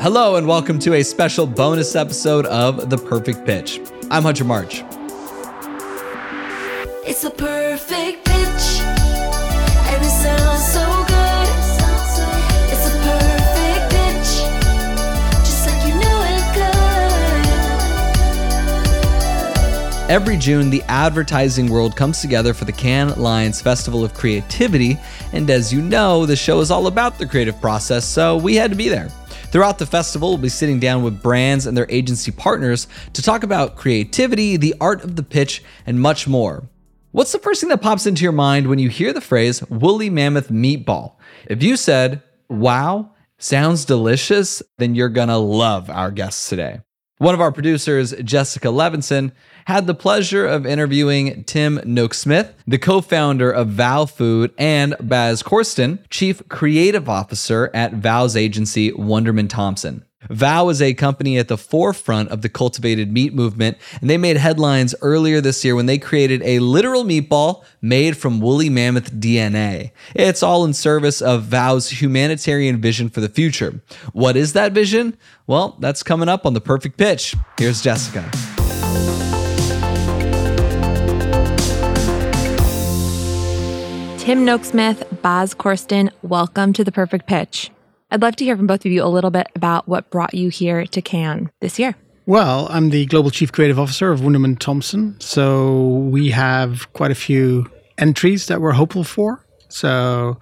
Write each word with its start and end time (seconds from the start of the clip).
Hello, 0.00 0.36
and 0.36 0.46
welcome 0.46 0.78
to 0.78 0.94
a 0.94 1.02
special 1.02 1.48
bonus 1.48 1.96
episode 1.96 2.46
of 2.46 2.90
The 2.90 2.96
Perfect 2.96 3.44
Pitch. 3.44 3.80
I'm 4.08 4.22
Hunter 4.22 4.44
March. 4.44 4.84
It's 7.04 7.24
a 7.24 7.30
perfect 7.30 8.24
pitch, 8.24 8.80
and 8.80 10.04
it 10.04 10.10
sounds 10.10 10.72
so 10.72 10.85
Every 20.08 20.36
June, 20.36 20.70
the 20.70 20.84
advertising 20.84 21.68
world 21.68 21.96
comes 21.96 22.20
together 22.20 22.54
for 22.54 22.64
the 22.64 22.70
Cannes 22.70 23.16
Lions 23.16 23.60
Festival 23.60 24.04
of 24.04 24.14
Creativity, 24.14 24.96
and 25.32 25.50
as 25.50 25.72
you 25.72 25.82
know, 25.82 26.24
the 26.24 26.36
show 26.36 26.60
is 26.60 26.70
all 26.70 26.86
about 26.86 27.18
the 27.18 27.26
creative 27.26 27.60
process, 27.60 28.04
so 28.04 28.36
we 28.36 28.54
had 28.54 28.70
to 28.70 28.76
be 28.76 28.88
there. 28.88 29.08
Throughout 29.50 29.80
the 29.80 29.86
festival, 29.86 30.28
we'll 30.28 30.38
be 30.38 30.48
sitting 30.48 30.78
down 30.78 31.02
with 31.02 31.20
brands 31.20 31.66
and 31.66 31.76
their 31.76 31.90
agency 31.90 32.30
partners 32.30 32.86
to 33.14 33.20
talk 33.20 33.42
about 33.42 33.74
creativity, 33.74 34.56
the 34.56 34.76
art 34.80 35.02
of 35.02 35.16
the 35.16 35.24
pitch, 35.24 35.64
and 35.86 36.00
much 36.00 36.28
more. 36.28 36.68
What's 37.10 37.32
the 37.32 37.40
first 37.40 37.60
thing 37.60 37.70
that 37.70 37.82
pops 37.82 38.06
into 38.06 38.22
your 38.22 38.30
mind 38.30 38.68
when 38.68 38.78
you 38.78 38.88
hear 38.88 39.12
the 39.12 39.20
phrase 39.20 39.60
woolly 39.70 40.08
mammoth 40.08 40.50
meatball? 40.50 41.14
If 41.48 41.64
you 41.64 41.76
said, 41.76 42.22
wow, 42.48 43.10
sounds 43.38 43.84
delicious, 43.84 44.62
then 44.78 44.94
you're 44.94 45.08
gonna 45.08 45.38
love 45.38 45.90
our 45.90 46.12
guests 46.12 46.48
today. 46.48 46.78
One 47.18 47.32
of 47.32 47.40
our 47.40 47.50
producers, 47.50 48.12
Jessica 48.22 48.68
Levinson, 48.68 49.32
had 49.66 49.86
the 49.86 49.94
pleasure 49.94 50.46
of 50.46 50.64
interviewing 50.64 51.44
Tim 51.44 51.78
Noakesmith, 51.78 52.52
the 52.66 52.78
co 52.78 53.00
founder 53.00 53.50
of 53.50 53.68
Vow 53.68 54.06
Food, 54.06 54.52
and 54.56 54.94
Bas 55.00 55.42
Korsten, 55.42 55.98
chief 56.08 56.46
creative 56.48 57.08
officer 57.08 57.70
at 57.74 57.94
Vow's 57.94 58.36
agency, 58.36 58.92
Wunderman 58.92 59.48
Thompson. 59.48 60.04
Vow 60.30 60.68
is 60.70 60.82
a 60.82 60.94
company 60.94 61.38
at 61.38 61.48
the 61.48 61.58
forefront 61.58 62.30
of 62.30 62.42
the 62.42 62.48
cultivated 62.48 63.12
meat 63.12 63.32
movement, 63.32 63.76
and 64.00 64.10
they 64.10 64.18
made 64.18 64.36
headlines 64.36 64.94
earlier 65.00 65.40
this 65.40 65.64
year 65.64 65.74
when 65.76 65.86
they 65.86 65.98
created 65.98 66.42
a 66.42 66.58
literal 66.58 67.04
meatball 67.04 67.64
made 67.80 68.16
from 68.16 68.40
woolly 68.40 68.68
mammoth 68.68 69.12
DNA. 69.12 69.92
It's 70.14 70.42
all 70.42 70.64
in 70.64 70.74
service 70.74 71.20
of 71.20 71.44
Vow's 71.44 72.00
humanitarian 72.00 72.80
vision 72.80 73.08
for 73.08 73.20
the 73.20 73.28
future. 73.28 73.80
What 74.12 74.36
is 74.36 74.52
that 74.54 74.72
vision? 74.72 75.16
Well, 75.46 75.76
that's 75.80 76.02
coming 76.02 76.28
up 76.28 76.44
on 76.44 76.54
the 76.54 76.60
perfect 76.60 76.96
pitch. 76.96 77.34
Here's 77.58 77.80
Jessica. 77.80 78.28
Tim 84.26 84.44
Noakesmith, 84.44 85.22
Bas 85.22 85.54
Korsten, 85.54 86.10
welcome 86.22 86.72
to 86.72 86.82
the 86.82 86.90
Perfect 86.90 87.28
Pitch. 87.28 87.70
I'd 88.10 88.22
love 88.22 88.34
to 88.34 88.44
hear 88.44 88.56
from 88.56 88.66
both 88.66 88.84
of 88.84 88.90
you 88.90 89.04
a 89.04 89.06
little 89.06 89.30
bit 89.30 89.46
about 89.54 89.86
what 89.86 90.10
brought 90.10 90.34
you 90.34 90.48
here 90.48 90.84
to 90.84 91.00
Cannes 91.00 91.48
this 91.60 91.78
year. 91.78 91.94
Well, 92.26 92.66
I'm 92.68 92.90
the 92.90 93.06
Global 93.06 93.30
Chief 93.30 93.52
Creative 93.52 93.78
Officer 93.78 94.10
of 94.10 94.22
Wunderman 94.22 94.58
Thompson. 94.58 95.14
So 95.20 95.90
we 96.10 96.30
have 96.30 96.92
quite 96.92 97.12
a 97.12 97.14
few 97.14 97.70
entries 97.98 98.46
that 98.48 98.60
we're 98.60 98.72
hopeful 98.72 99.04
for. 99.04 99.46
So 99.68 100.40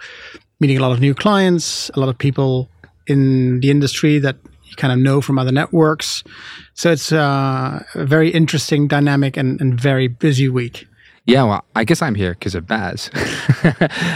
meeting 0.60 0.78
a 0.78 0.80
lot 0.80 0.92
of 0.92 1.00
new 1.00 1.14
clients, 1.14 1.90
a 1.90 2.00
lot 2.00 2.08
of 2.08 2.16
people 2.16 2.70
in 3.06 3.60
the 3.60 3.70
industry 3.70 4.18
that 4.18 4.36
you 4.64 4.76
kind 4.76 4.94
of 4.94 4.98
know 4.98 5.20
from 5.20 5.38
other 5.38 5.52
networks. 5.52 6.24
So 6.72 6.90
it's 6.90 7.12
uh, 7.12 7.84
a 7.94 8.06
very 8.06 8.30
interesting, 8.30 8.88
dynamic, 8.88 9.36
and, 9.36 9.60
and 9.60 9.78
very 9.78 10.08
busy 10.08 10.48
week. 10.48 10.86
Yeah, 11.26 11.44
well, 11.44 11.64
I 11.74 11.84
guess 11.84 12.02
I'm 12.02 12.14
here 12.14 12.32
because 12.34 12.54
of 12.54 12.66
Bas. 12.66 13.10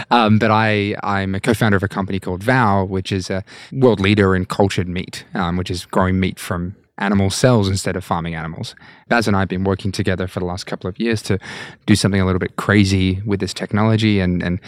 um, 0.11 0.37
but 0.37 0.51
I, 0.51 0.95
I'm 1.01 1.33
a 1.33 1.39
co 1.39 1.53
founder 1.53 1.75
of 1.75 1.83
a 1.83 1.87
company 1.87 2.19
called 2.19 2.43
Vow, 2.43 2.83
which 2.83 3.11
is 3.11 3.29
a 3.31 3.43
world 3.71 3.99
leader 3.99 4.35
in 4.35 4.45
cultured 4.45 4.87
meat, 4.87 5.25
um, 5.33 5.57
which 5.57 5.71
is 5.71 5.85
growing 5.85 6.19
meat 6.19 6.39
from 6.39 6.75
animal 6.99 7.29
cells 7.29 7.67
instead 7.67 7.95
of 7.95 8.03
farming 8.03 8.35
animals. 8.35 8.75
Bas 9.07 9.25
and 9.25 9.35
I 9.35 9.39
have 9.39 9.49
been 9.49 9.63
working 9.63 9.91
together 9.91 10.27
for 10.27 10.39
the 10.39 10.45
last 10.45 10.65
couple 10.65 10.87
of 10.87 10.99
years 10.99 11.21
to 11.23 11.39
do 11.87 11.95
something 11.95 12.21
a 12.21 12.25
little 12.25 12.39
bit 12.39 12.57
crazy 12.57 13.21
with 13.25 13.39
this 13.39 13.53
technology, 13.53 14.19
and, 14.19 14.43
and 14.43 14.59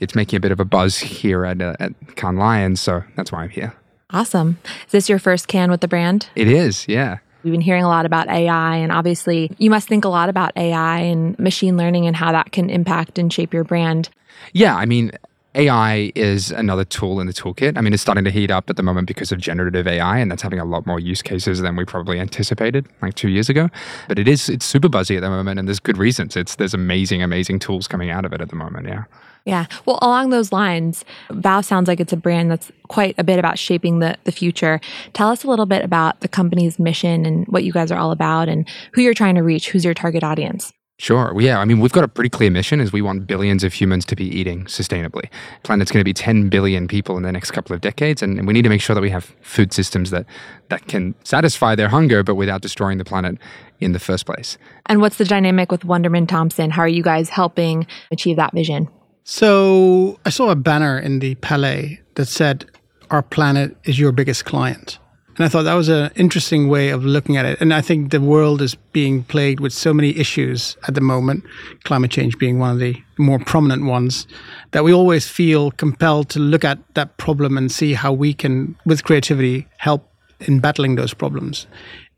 it's 0.00 0.14
making 0.14 0.38
a 0.38 0.40
bit 0.40 0.50
of 0.50 0.58
a 0.58 0.64
buzz 0.64 0.98
here 0.98 1.44
at, 1.44 1.60
uh, 1.60 1.76
at 1.78 1.92
Cannes 2.16 2.38
Lions, 2.38 2.80
so 2.80 3.04
that's 3.16 3.30
why 3.30 3.42
I'm 3.42 3.50
here. 3.50 3.74
Awesome. 4.10 4.58
Is 4.86 4.92
this 4.92 5.08
your 5.08 5.18
first 5.18 5.46
Cannes 5.46 5.70
with 5.70 5.82
the 5.82 5.88
brand? 5.88 6.30
It 6.34 6.48
is, 6.48 6.88
yeah. 6.88 7.18
We've 7.42 7.52
been 7.52 7.60
hearing 7.60 7.84
a 7.84 7.88
lot 7.88 8.04
about 8.04 8.28
AI, 8.28 8.76
and 8.76 8.90
obviously, 8.90 9.50
you 9.58 9.70
must 9.70 9.88
think 9.88 10.04
a 10.04 10.08
lot 10.08 10.28
about 10.28 10.52
AI 10.56 10.98
and 10.98 11.38
machine 11.38 11.76
learning 11.76 12.06
and 12.06 12.16
how 12.16 12.32
that 12.32 12.52
can 12.52 12.68
impact 12.68 13.18
and 13.18 13.32
shape 13.32 13.54
your 13.54 13.64
brand. 13.64 14.08
Yeah, 14.52 14.76
I 14.76 14.86
mean, 14.86 15.12
AI 15.54 16.12
is 16.14 16.50
another 16.50 16.84
tool 16.84 17.20
in 17.20 17.26
the 17.26 17.32
toolkit. 17.32 17.78
I 17.78 17.80
mean, 17.80 17.92
it's 17.92 18.02
starting 18.02 18.24
to 18.24 18.30
heat 18.30 18.50
up 18.50 18.68
at 18.68 18.76
the 18.76 18.82
moment 18.82 19.08
because 19.08 19.32
of 19.32 19.40
generative 19.40 19.86
AI, 19.86 20.18
and 20.18 20.30
that's 20.30 20.42
having 20.42 20.60
a 20.60 20.64
lot 20.64 20.86
more 20.86 21.00
use 21.00 21.22
cases 21.22 21.60
than 21.60 21.76
we 21.76 21.84
probably 21.84 22.20
anticipated 22.20 22.86
like 23.02 23.14
two 23.14 23.28
years 23.28 23.48
ago. 23.48 23.68
But 24.08 24.18
it 24.18 24.28
is 24.28 24.48
it's 24.48 24.66
super 24.66 24.88
buzzy 24.88 25.16
at 25.16 25.20
the 25.20 25.30
moment, 25.30 25.58
and 25.58 25.66
there's 25.66 25.80
good 25.80 25.98
reasons. 25.98 26.36
It's 26.36 26.56
there's 26.56 26.74
amazing, 26.74 27.22
amazing 27.22 27.60
tools 27.60 27.88
coming 27.88 28.10
out 28.10 28.24
of 28.24 28.32
it 28.32 28.40
at 28.40 28.50
the 28.50 28.56
moment. 28.56 28.86
Yeah. 28.86 29.04
Yeah. 29.44 29.66
Well, 29.86 29.98
along 30.02 30.30
those 30.30 30.52
lines, 30.52 31.04
Vow 31.30 31.60
sounds 31.60 31.88
like 31.88 32.00
it's 32.00 32.12
a 32.12 32.16
brand 32.16 32.50
that's 32.50 32.70
quite 32.88 33.14
a 33.18 33.24
bit 33.24 33.38
about 33.38 33.58
shaping 33.58 34.00
the, 34.00 34.16
the 34.24 34.32
future. 34.32 34.80
Tell 35.12 35.30
us 35.30 35.44
a 35.44 35.48
little 35.48 35.66
bit 35.66 35.84
about 35.84 36.20
the 36.20 36.28
company's 36.28 36.78
mission 36.78 37.24
and 37.24 37.46
what 37.46 37.64
you 37.64 37.72
guys 37.72 37.90
are 37.90 37.98
all 37.98 38.10
about 38.10 38.48
and 38.48 38.68
who 38.92 39.02
you're 39.02 39.14
trying 39.14 39.36
to 39.36 39.42
reach, 39.42 39.70
who's 39.70 39.84
your 39.84 39.94
target 39.94 40.22
audience. 40.22 40.72
Sure. 41.00 41.32
Well, 41.32 41.44
yeah. 41.44 41.60
I 41.60 41.64
mean, 41.64 41.78
we've 41.78 41.92
got 41.92 42.02
a 42.02 42.08
pretty 42.08 42.28
clear 42.28 42.50
mission 42.50 42.80
is 42.80 42.92
we 42.92 43.02
want 43.02 43.28
billions 43.28 43.62
of 43.62 43.72
humans 43.72 44.04
to 44.06 44.16
be 44.16 44.24
eating 44.24 44.64
sustainably. 44.64 45.28
Planet's 45.62 45.92
going 45.92 46.00
to 46.00 46.04
be 46.04 46.12
10 46.12 46.48
billion 46.48 46.88
people 46.88 47.16
in 47.16 47.22
the 47.22 47.30
next 47.30 47.52
couple 47.52 47.72
of 47.72 47.80
decades, 47.80 48.20
and 48.20 48.44
we 48.48 48.52
need 48.52 48.62
to 48.62 48.68
make 48.68 48.80
sure 48.80 48.94
that 48.94 49.00
we 49.00 49.10
have 49.10 49.32
food 49.40 49.72
systems 49.72 50.10
that, 50.10 50.26
that 50.70 50.88
can 50.88 51.14
satisfy 51.22 51.76
their 51.76 51.88
hunger, 51.88 52.24
but 52.24 52.34
without 52.34 52.62
destroying 52.62 52.98
the 52.98 53.04
planet 53.04 53.38
in 53.78 53.92
the 53.92 54.00
first 54.00 54.26
place. 54.26 54.58
And 54.86 55.00
what's 55.00 55.18
the 55.18 55.24
dynamic 55.24 55.70
with 55.70 55.82
Wunderman 55.82 56.26
Thompson? 56.26 56.70
How 56.70 56.82
are 56.82 56.88
you 56.88 57.04
guys 57.04 57.28
helping 57.28 57.86
achieve 58.10 58.36
that 58.36 58.52
vision? 58.52 58.88
So 59.30 60.18
I 60.24 60.30
saw 60.30 60.48
a 60.48 60.56
banner 60.56 60.98
in 60.98 61.18
the 61.18 61.34
Palais 61.34 62.00
that 62.14 62.28
said, 62.28 62.64
Our 63.10 63.22
planet 63.22 63.76
is 63.84 63.98
your 63.98 64.10
biggest 64.10 64.46
client. 64.46 64.98
And 65.36 65.44
I 65.44 65.50
thought 65.50 65.64
that 65.64 65.74
was 65.74 65.90
an 65.90 66.10
interesting 66.16 66.68
way 66.68 66.88
of 66.88 67.04
looking 67.04 67.36
at 67.36 67.44
it. 67.44 67.60
And 67.60 67.74
I 67.74 67.82
think 67.82 68.10
the 68.10 68.22
world 68.22 68.62
is 68.62 68.74
being 68.74 69.22
plagued 69.24 69.60
with 69.60 69.74
so 69.74 69.92
many 69.92 70.16
issues 70.16 70.78
at 70.88 70.94
the 70.94 71.02
moment, 71.02 71.44
climate 71.84 72.10
change 72.10 72.38
being 72.38 72.58
one 72.58 72.70
of 72.70 72.78
the 72.78 72.96
more 73.18 73.38
prominent 73.38 73.84
ones, 73.84 74.26
that 74.70 74.82
we 74.82 74.94
always 74.94 75.28
feel 75.28 75.72
compelled 75.72 76.30
to 76.30 76.38
look 76.38 76.64
at 76.64 76.78
that 76.94 77.18
problem 77.18 77.58
and 77.58 77.70
see 77.70 77.92
how 77.92 78.14
we 78.14 78.32
can, 78.32 78.76
with 78.86 79.04
creativity, 79.04 79.68
help 79.76 80.10
in 80.40 80.58
battling 80.58 80.94
those 80.94 81.12
problems. 81.12 81.66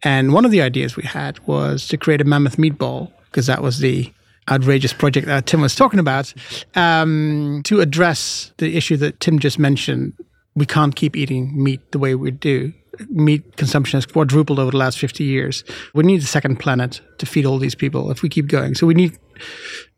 And 0.05 0.33
one 0.33 0.45
of 0.45 0.53
the 0.53 0.63
ideas 0.63 0.95
we 0.95 1.03
had 1.03 1.41
was 1.41 1.89
to 1.89 1.97
create 1.97 2.21
a 2.21 2.25
mammoth 2.25 2.57
meatball, 2.57 3.11
because 3.25 3.47
that 3.47 3.63
was 3.63 3.81
the 3.81 4.13
outrageous 4.49 4.93
project 4.93 5.27
that 5.27 5.47
Tim 5.47 5.61
was 5.61 5.75
talking 5.75 6.01
about, 6.01 6.33
um, 6.75 7.63
to 7.65 7.81
address 7.81 8.53
the 8.59 8.77
issue 8.77 8.97
that 8.99 9.21
Tim 9.21 9.39
just 9.39 9.59
mentioned. 9.59 10.15
We 10.55 10.67
can't 10.67 10.97
keep 10.97 11.17
eating 11.17 11.63
meat 11.63 11.93
the 11.93 11.99
way 11.99 12.15
we 12.15 12.31
do. 12.31 12.73
Meat 13.09 13.57
consumption 13.57 13.97
has 13.97 14.05
quadrupled 14.05 14.59
over 14.59 14.73
the 14.73 14.77
last 14.77 14.99
50 14.99 15.25
years. 15.25 15.65
We 15.95 16.03
need 16.03 16.23
a 16.23 16.27
second 16.27 16.59
planet 16.59 17.01
to 17.19 17.27
feed 17.27 17.47
all 17.47 17.59
these 17.59 17.75
people 17.75 18.11
if 18.11 18.23
we 18.23 18.29
keep 18.29 18.49
going. 18.49 18.75
So 18.75 18.87
we 18.87 18.95
need 18.95 19.17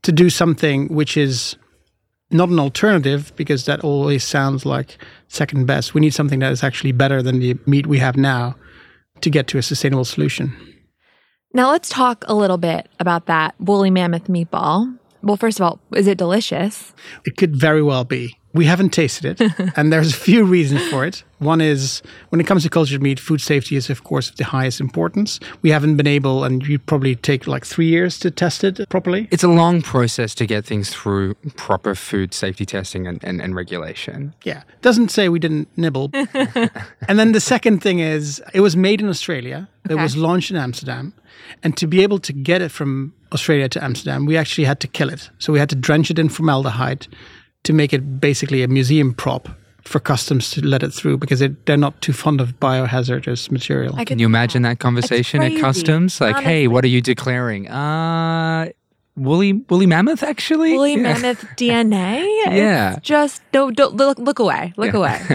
to 0.02 0.12
do 0.12 0.30
something 0.30 0.88
which 0.88 1.16
is 1.16 1.56
not 2.30 2.48
an 2.48 2.58
alternative 2.58 3.32
because 3.36 3.64
that 3.66 3.80
always 3.80 4.24
sounds 4.24 4.64
like 4.64 4.98
second 5.28 5.66
best. 5.66 5.94
We 5.94 6.00
need 6.00 6.14
something 6.14 6.40
that 6.40 6.52
is 6.52 6.62
actually 6.62 6.92
better 6.92 7.22
than 7.22 7.40
the 7.40 7.56
meat 7.66 7.86
we 7.86 7.98
have 7.98 8.16
now 8.16 8.56
to 9.20 9.30
get 9.30 9.46
to 9.48 9.58
a 9.58 9.62
sustainable 9.62 10.04
solution. 10.04 10.71
Now 11.54 11.70
let's 11.70 11.90
talk 11.90 12.24
a 12.28 12.34
little 12.34 12.56
bit 12.56 12.88
about 12.98 13.26
that 13.26 13.54
woolly 13.60 13.90
mammoth 13.90 14.26
meatball. 14.28 14.96
Well, 15.22 15.36
first 15.36 15.60
of 15.60 15.64
all, 15.64 15.80
is 15.94 16.06
it 16.06 16.16
delicious? 16.16 16.94
It 17.26 17.36
could 17.36 17.54
very 17.54 17.82
well 17.82 18.04
be. 18.04 18.38
We 18.54 18.66
haven't 18.66 18.90
tasted 18.90 19.40
it, 19.40 19.52
and 19.76 19.92
there's 19.92 20.12
a 20.12 20.16
few 20.16 20.44
reasons 20.44 20.86
for 20.88 21.04
it. 21.04 21.24
One 21.38 21.60
is 21.60 22.02
when 22.28 22.40
it 22.40 22.46
comes 22.46 22.62
to 22.62 22.70
cultured 22.70 23.02
meat, 23.02 23.18
food 23.18 23.40
safety 23.40 23.76
is, 23.76 23.90
of 23.90 24.04
course, 24.04 24.30
of 24.30 24.36
the 24.36 24.44
highest 24.44 24.80
importance. 24.80 25.40
We 25.62 25.70
haven't 25.70 25.96
been 25.96 26.06
able, 26.06 26.44
and 26.44 26.66
you 26.66 26.78
probably 26.78 27.16
take 27.16 27.46
like 27.46 27.64
three 27.64 27.86
years 27.86 28.18
to 28.20 28.30
test 28.30 28.62
it 28.62 28.88
properly. 28.88 29.26
It's 29.30 29.42
a 29.42 29.48
long 29.48 29.82
process 29.82 30.34
to 30.36 30.46
get 30.46 30.64
things 30.64 30.90
through 30.90 31.34
proper 31.56 31.94
food 31.94 32.34
safety 32.34 32.66
testing 32.66 33.06
and, 33.06 33.22
and, 33.24 33.40
and 33.40 33.54
regulation. 33.56 34.34
Yeah, 34.44 34.62
doesn't 34.82 35.10
say 35.10 35.28
we 35.28 35.38
didn't 35.38 35.68
nibble. 35.76 36.10
and 36.14 37.18
then 37.18 37.32
the 37.32 37.40
second 37.40 37.80
thing 37.80 37.98
is 37.98 38.42
it 38.52 38.60
was 38.60 38.76
made 38.76 39.00
in 39.00 39.08
Australia. 39.08 39.68
It 39.88 39.96
was 39.96 40.16
launched 40.16 40.50
in 40.50 40.56
Amsterdam, 40.56 41.12
and 41.62 41.76
to 41.76 41.86
be 41.86 42.02
able 42.02 42.18
to 42.20 42.32
get 42.32 42.62
it 42.62 42.70
from 42.70 43.14
Australia 43.32 43.68
to 43.70 43.82
Amsterdam, 43.82 44.26
we 44.26 44.36
actually 44.36 44.64
had 44.64 44.78
to 44.80 44.86
kill 44.86 45.08
it. 45.08 45.30
So 45.38 45.52
we 45.52 45.58
had 45.58 45.70
to 45.70 45.76
drench 45.76 46.10
it 46.10 46.18
in 46.18 46.28
formaldehyde 46.28 47.08
to 47.64 47.72
make 47.72 47.92
it 47.92 48.20
basically 48.20 48.62
a 48.62 48.68
museum 48.68 49.14
prop 49.14 49.48
for 49.82 49.98
customs 50.00 50.50
to 50.50 50.64
let 50.64 50.82
it 50.82 50.92
through 50.94 51.18
because 51.18 51.40
it, 51.40 51.66
they're 51.66 51.76
not 51.76 52.00
too 52.00 52.12
fond 52.12 52.40
of 52.40 52.58
biohazardous 52.60 53.50
material. 53.50 53.96
Can 54.04 54.18
you 54.18 54.26
imagine 54.26 54.62
that 54.62 54.78
conversation 54.78 55.42
at 55.42 55.60
customs? 55.60 56.20
Like, 56.20 56.36
hey, 56.36 56.68
what 56.68 56.84
are 56.84 56.88
you 56.88 57.00
declaring? 57.00 57.68
Uh, 57.68 58.68
woolly 59.16 59.52
woolly 59.68 59.86
mammoth 59.86 60.22
actually. 60.22 60.72
Woolly 60.72 60.92
Yeah. 60.94 61.02
mammoth 61.02 61.44
DNA. 61.56 62.24
Yeah. 62.46 62.94
It's 62.96 63.06
just 63.06 63.42
don't 63.52 63.76
don't 63.76 63.96
look 63.96 64.18
look 64.18 64.38
away. 64.38 64.72
Look 64.76 64.92
Yeah. 64.94 64.98
away. 64.98 65.20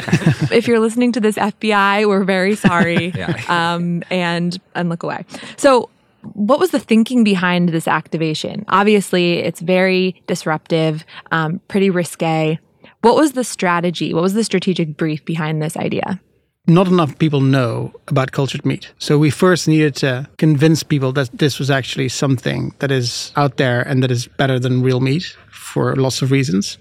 if 0.51 0.67
you're 0.67 0.79
listening 0.79 1.11
to 1.11 1.19
this 1.19 1.35
FBI, 1.35 2.07
we're 2.07 2.23
very 2.23 2.55
sorry. 2.55 3.11
Yeah. 3.15 3.35
Um 3.49 4.01
and 4.09 4.57
and 4.75 4.89
look 4.89 5.03
away. 5.03 5.25
So 5.57 5.89
what 6.33 6.59
was 6.59 6.71
the 6.71 6.79
thinking 6.79 7.23
behind 7.23 7.69
this 7.69 7.87
activation? 7.87 8.65
Obviously, 8.67 9.39
it's 9.39 9.61
very 9.61 10.21
disruptive, 10.27 11.05
um, 11.31 11.59
pretty 11.67 11.89
risque. 11.89 12.59
What 13.01 13.15
was 13.15 13.33
the 13.33 13.43
strategy? 13.43 14.13
What 14.13 14.23
was 14.23 14.33
the 14.33 14.43
strategic 14.43 14.97
brief 14.97 15.23
behind 15.25 15.61
this 15.61 15.77
idea? 15.77 16.19
not 16.67 16.87
enough 16.87 17.17
people 17.17 17.39
know 17.39 17.93
about 18.09 18.33
cultured 18.33 18.65
meat. 18.65 18.91
So 18.99 19.17
we 19.17 19.29
first 19.29 19.67
needed 19.67 19.95
to 19.97 20.27
convince 20.37 20.83
people 20.83 21.13
that 21.13 21.29
this 21.31 21.59
was 21.59 21.71
actually 21.71 22.09
something 22.09 22.73
that 22.79 22.91
is 22.91 23.31
out 23.37 23.55
there 23.55 23.81
and 23.81 24.03
that 24.03 24.11
is 24.11 24.27
better 24.27 24.59
than 24.59 24.81
real 24.81 24.99
meat 24.99 25.35
for 25.49 25.95
lots 25.95 26.21
of 26.21 26.29
reasons. 26.29 26.77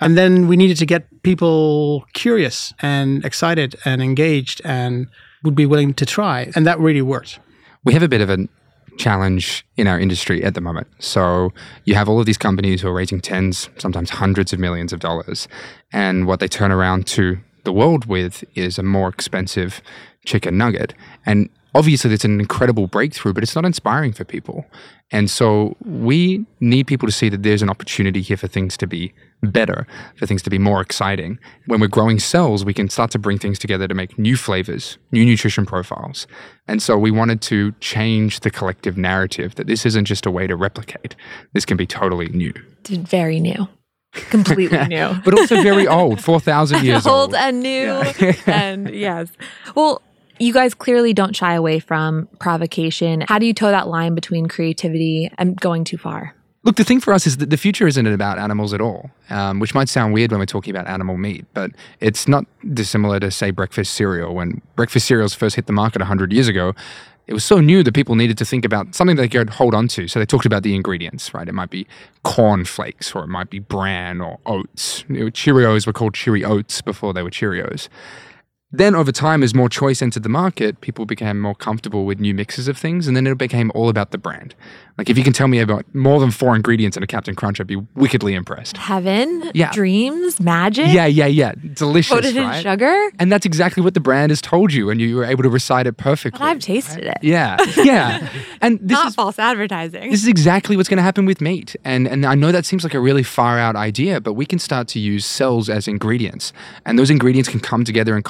And 0.00 0.16
then 0.16 0.48
we 0.48 0.56
needed 0.56 0.78
to 0.78 0.86
get 0.86 1.22
people 1.22 2.06
curious 2.14 2.72
and 2.80 3.22
excited 3.24 3.76
and 3.84 4.00
engaged 4.00 4.62
and 4.64 5.06
would 5.44 5.54
be 5.54 5.66
willing 5.66 5.92
to 5.94 6.06
try. 6.06 6.50
And 6.54 6.66
that 6.66 6.80
really 6.80 7.02
worked. 7.02 7.38
we 7.84 7.92
have 7.92 8.02
a 8.02 8.08
bit 8.08 8.20
of 8.20 8.30
a 8.30 8.48
challenge 8.96 9.66
in 9.76 9.86
our 9.86 9.98
industry 9.98 10.42
at 10.44 10.54
the 10.54 10.60
moment. 10.60 10.86
So 10.98 11.52
you 11.84 11.94
have 11.94 12.08
all 12.08 12.20
of 12.20 12.26
these 12.26 12.38
companies 12.38 12.80
who 12.80 12.88
are 12.88 12.92
raising 12.92 13.20
tens, 13.20 13.68
sometimes 13.78 14.10
hundreds 14.10 14.52
of 14.52 14.58
millions 14.58 14.92
of 14.92 15.00
dollars. 15.00 15.48
And 15.92 16.26
what 16.26 16.40
they 16.40 16.48
turn 16.48 16.70
around 16.70 17.06
to 17.08 17.38
the 17.64 17.72
world 17.72 18.06
with 18.06 18.44
is 18.54 18.78
a 18.78 18.82
more 18.82 19.08
expensive 19.08 19.82
chicken 20.24 20.58
nugget. 20.58 20.94
And 21.26 21.48
obviously, 21.74 22.12
it's 22.12 22.24
an 22.24 22.40
incredible 22.40 22.86
breakthrough, 22.86 23.32
but 23.32 23.42
it's 23.42 23.54
not 23.54 23.64
inspiring 23.64 24.12
for 24.12 24.24
people. 24.24 24.66
And 25.12 25.28
so 25.28 25.76
we 25.84 26.46
need 26.60 26.86
people 26.86 27.08
to 27.08 27.12
see 27.12 27.28
that 27.28 27.42
there's 27.42 27.62
an 27.62 27.70
opportunity 27.70 28.20
here 28.22 28.36
for 28.36 28.46
things 28.46 28.76
to 28.76 28.86
be 28.86 29.12
better, 29.42 29.86
for 30.16 30.26
things 30.26 30.42
to 30.42 30.50
be 30.50 30.58
more 30.58 30.80
exciting. 30.80 31.38
When 31.66 31.80
we're 31.80 31.88
growing 31.88 32.20
cells, 32.20 32.64
we 32.64 32.72
can 32.74 32.88
start 32.88 33.10
to 33.12 33.18
bring 33.18 33.38
things 33.38 33.58
together 33.58 33.88
to 33.88 33.94
make 33.94 34.18
new 34.18 34.36
flavors, 34.36 34.98
new 35.10 35.24
nutrition 35.24 35.66
profiles. 35.66 36.26
And 36.68 36.80
so 36.80 36.96
we 36.96 37.10
wanted 37.10 37.40
to 37.42 37.72
change 37.80 38.40
the 38.40 38.50
collective 38.50 38.96
narrative 38.96 39.56
that 39.56 39.66
this 39.66 39.84
isn't 39.84 40.04
just 40.04 40.26
a 40.26 40.30
way 40.30 40.46
to 40.46 40.54
replicate, 40.54 41.16
this 41.54 41.64
can 41.64 41.76
be 41.76 41.86
totally 41.86 42.28
new. 42.28 42.52
Very 42.86 43.40
new. 43.40 43.68
Completely 44.12 44.84
new. 44.88 45.14
But 45.24 45.38
also 45.38 45.62
very 45.62 45.86
old, 45.88 46.20
4,000 46.22 46.84
years 46.84 47.06
old 47.06 47.30
old. 47.30 47.34
and 47.34 47.60
new 47.62 48.02
and 48.46 48.90
yes 48.92 49.30
well 49.74 50.02
you 50.40 50.52
guys 50.52 50.74
clearly 50.74 51.12
don't 51.12 51.36
shy 51.36 51.54
away 51.54 51.78
from 51.78 52.26
provocation 52.38 53.24
how 53.28 53.38
do 53.38 53.46
you 53.46 53.54
toe 53.54 53.70
that 53.70 53.88
line 53.88 54.14
between 54.14 54.46
creativity 54.46 55.30
and 55.38 55.60
going 55.60 55.84
too 55.84 55.98
far 55.98 56.34
Look, 56.62 56.76
the 56.76 56.84
thing 56.84 57.00
for 57.00 57.14
us 57.14 57.26
is 57.26 57.38
that 57.38 57.48
the 57.48 57.56
future 57.56 57.86
isn't 57.86 58.06
about 58.06 58.38
animals 58.38 58.74
at 58.74 58.82
all, 58.82 59.10
um, 59.30 59.60
which 59.60 59.74
might 59.74 59.88
sound 59.88 60.12
weird 60.12 60.30
when 60.30 60.40
we're 60.40 60.44
talking 60.44 60.70
about 60.76 60.86
animal 60.86 61.16
meat, 61.16 61.46
but 61.54 61.70
it's 62.00 62.28
not 62.28 62.44
dissimilar 62.74 63.18
to, 63.20 63.30
say, 63.30 63.50
breakfast 63.50 63.94
cereal. 63.94 64.34
When 64.34 64.60
breakfast 64.76 65.06
cereals 65.06 65.32
first 65.32 65.56
hit 65.56 65.66
the 65.66 65.72
market 65.72 66.02
100 66.02 66.34
years 66.34 66.48
ago, 66.48 66.74
it 67.26 67.32
was 67.32 67.44
so 67.44 67.60
new 67.60 67.82
that 67.84 67.94
people 67.94 68.14
needed 68.14 68.36
to 68.38 68.44
think 68.44 68.66
about 68.66 68.94
something 68.94 69.16
they 69.16 69.28
could 69.28 69.48
hold 69.48 69.74
on 69.74 69.88
to. 69.88 70.06
So 70.06 70.18
they 70.18 70.26
talked 70.26 70.44
about 70.44 70.62
the 70.62 70.74
ingredients, 70.74 71.32
right? 71.32 71.48
It 71.48 71.54
might 71.54 71.70
be 71.70 71.86
corn 72.24 72.66
flakes, 72.66 73.14
or 73.14 73.24
it 73.24 73.28
might 73.28 73.48
be 73.48 73.60
bran 73.60 74.20
or 74.20 74.38
oats. 74.44 75.04
Cheerios 75.04 75.86
were 75.86 75.94
called 75.94 76.12
Cheery 76.12 76.44
Oats 76.44 76.82
before 76.82 77.14
they 77.14 77.22
were 77.22 77.30
Cheerios. 77.30 77.88
Then 78.72 78.94
over 78.94 79.10
time, 79.10 79.42
as 79.42 79.52
more 79.52 79.68
choice 79.68 80.00
entered 80.00 80.22
the 80.22 80.28
market, 80.28 80.80
people 80.80 81.04
became 81.04 81.40
more 81.40 81.56
comfortable 81.56 82.04
with 82.04 82.20
new 82.20 82.32
mixes 82.32 82.68
of 82.68 82.78
things, 82.78 83.08
and 83.08 83.16
then 83.16 83.26
it 83.26 83.36
became 83.36 83.72
all 83.74 83.88
about 83.88 84.12
the 84.12 84.18
brand. 84.18 84.54
Like 84.96 85.08
if 85.08 85.16
you 85.16 85.24
can 85.24 85.32
tell 85.32 85.48
me 85.48 85.60
about 85.60 85.86
more 85.94 86.20
than 86.20 86.30
four 86.30 86.54
ingredients 86.54 86.96
in 86.96 87.02
a 87.02 87.06
Captain 87.06 87.34
Crunch, 87.34 87.58
I'd 87.58 87.66
be 87.66 87.76
wickedly 87.94 88.34
impressed. 88.34 88.76
heaven 88.76 89.50
Yeah. 89.54 89.72
dreams 89.72 90.38
magic 90.38 90.88
Yeah, 90.88 91.06
yeah, 91.06 91.26
yeah. 91.26 91.52
Delicious, 91.72 92.12
coated 92.12 92.36
in 92.36 92.52
sugar 92.60 93.10
And 93.18 93.32
that's 93.32 93.46
exactly 93.46 93.82
what 93.82 93.94
the 93.94 94.00
brand 94.00 94.30
has 94.30 94.40
told 94.42 94.72
you, 94.72 94.90
and 94.90 95.00
you 95.00 95.16
were 95.16 95.24
able 95.24 95.42
to 95.42 95.48
recite 95.48 95.86
it 95.86 95.96
perfectly. 95.96 96.38
but 96.38 96.44
i've 96.44 96.58
tasted 96.58 97.04
it 97.04 97.16
yeah, 97.22 97.56
yeah. 97.76 98.28
And 98.60 98.78
this 98.80 98.90
not 98.98 99.08
is 99.08 99.14
false 99.14 99.38
advertising 99.38 100.10
this 100.10 100.22
is 100.22 100.28
exactly 100.28 100.76
what's 100.76 100.88
going 100.88 100.98
to 100.98 101.02
happen 101.02 101.24
with 101.24 101.40
meat. 101.40 101.74
And 101.84 102.06
and 102.06 102.26
I 102.26 102.34
know 102.34 102.52
that 102.52 102.66
seems 102.66 102.84
like 102.84 102.94
a 102.94 103.00
really 103.00 103.22
far 103.22 103.58
out 103.58 103.74
idea, 103.76 104.20
but 104.20 104.34
we 104.34 104.44
can 104.44 104.58
start 104.58 104.86
to 104.88 104.98
use 105.00 105.24
cells 105.24 105.70
as 105.70 105.88
ingredients, 105.88 106.52
and 106.84 106.98
those 106.98 107.10
ingredients 107.10 107.48
can 107.48 107.60
come 107.60 107.84
together 107.84 108.16
in 108.16 108.22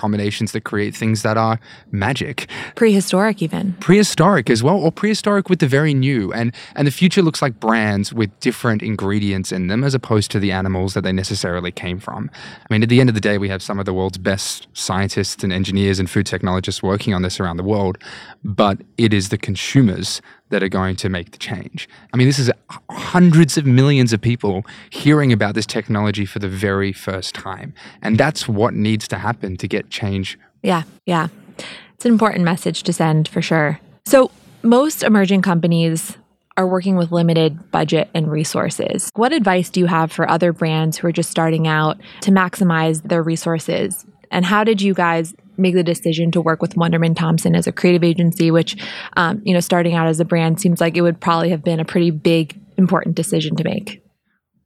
that 0.52 0.64
create 0.64 0.94
things 0.94 1.22
that 1.22 1.36
are 1.36 1.58
magic. 1.90 2.48
Prehistoric 2.74 3.42
even. 3.42 3.72
Prehistoric 3.80 4.48
as 4.48 4.62
well 4.62 4.76
or 4.76 4.92
prehistoric 4.92 5.48
with 5.48 5.58
the 5.58 5.66
very 5.66 5.94
new. 5.94 6.32
And 6.32 6.54
and 6.76 6.86
the 6.86 6.92
future 6.92 7.22
looks 7.22 7.42
like 7.42 7.58
brands 7.58 8.12
with 8.12 8.30
different 8.40 8.82
ingredients 8.82 9.52
in 9.52 9.66
them 9.66 9.84
as 9.84 9.94
opposed 9.94 10.30
to 10.30 10.38
the 10.38 10.52
animals 10.52 10.94
that 10.94 11.02
they 11.02 11.12
necessarily 11.12 11.72
came 11.72 11.98
from. 11.98 12.30
I 12.34 12.72
mean 12.72 12.82
at 12.82 12.88
the 12.88 13.00
end 13.00 13.08
of 13.08 13.14
the 13.14 13.20
day 13.20 13.38
we 13.38 13.48
have 13.48 13.62
some 13.62 13.78
of 13.78 13.86
the 13.86 13.92
world's 13.92 14.18
best 14.18 14.68
scientists 14.72 15.42
and 15.42 15.52
engineers 15.52 15.98
and 15.98 16.08
food 16.08 16.26
technologists 16.26 16.82
working 16.82 17.14
on 17.14 17.22
this 17.22 17.40
around 17.40 17.56
the 17.56 17.64
world 17.64 17.98
but 18.44 18.80
it 18.96 19.12
is 19.12 19.28
the 19.28 19.38
consumers 19.38 20.22
that 20.50 20.62
are 20.62 20.68
going 20.68 20.96
to 20.96 21.08
make 21.08 21.30
the 21.32 21.38
change. 21.38 21.88
I 22.12 22.16
mean, 22.16 22.26
this 22.26 22.38
is 22.38 22.50
hundreds 22.90 23.56
of 23.56 23.66
millions 23.66 24.12
of 24.12 24.20
people 24.20 24.64
hearing 24.90 25.32
about 25.32 25.54
this 25.54 25.66
technology 25.66 26.26
for 26.26 26.38
the 26.38 26.48
very 26.48 26.92
first 26.92 27.34
time. 27.34 27.72
And 28.02 28.18
that's 28.18 28.48
what 28.48 28.74
needs 28.74 29.08
to 29.08 29.18
happen 29.18 29.56
to 29.56 29.66
get 29.66 29.90
change 29.90 30.38
Yeah, 30.62 30.82
yeah. 31.06 31.28
It's 31.94 32.04
an 32.04 32.12
important 32.12 32.44
message 32.44 32.82
to 32.84 32.92
send 32.92 33.28
for 33.28 33.42
sure. 33.42 33.80
So, 34.04 34.30
most 34.62 35.02
emerging 35.02 35.42
companies 35.42 36.18
are 36.56 36.66
working 36.66 36.96
with 36.96 37.12
limited 37.12 37.70
budget 37.70 38.10
and 38.12 38.30
resources. 38.30 39.10
What 39.14 39.32
advice 39.32 39.70
do 39.70 39.80
you 39.80 39.86
have 39.86 40.12
for 40.12 40.28
other 40.28 40.52
brands 40.52 40.98
who 40.98 41.06
are 41.06 41.12
just 41.12 41.30
starting 41.30 41.66
out 41.66 41.98
to 42.22 42.30
maximize 42.30 43.02
their 43.02 43.22
resources? 43.22 44.04
And 44.30 44.44
how 44.44 44.64
did 44.64 44.82
you 44.82 44.92
guys 44.92 45.34
make 45.60 45.74
the 45.74 45.84
decision 45.84 46.30
to 46.32 46.40
work 46.40 46.60
with 46.62 46.74
Wunderman 46.74 47.16
Thompson 47.16 47.54
as 47.54 47.66
a 47.66 47.72
creative 47.72 48.04
agency, 48.04 48.50
which, 48.50 48.76
um, 49.16 49.40
you 49.44 49.54
know, 49.54 49.60
starting 49.60 49.94
out 49.94 50.06
as 50.06 50.20
a 50.20 50.24
brand 50.24 50.60
seems 50.60 50.80
like 50.80 50.96
it 50.96 51.02
would 51.02 51.20
probably 51.20 51.50
have 51.50 51.62
been 51.62 51.80
a 51.80 51.84
pretty 51.84 52.10
big, 52.10 52.58
important 52.76 53.14
decision 53.14 53.56
to 53.56 53.64
make? 53.64 54.02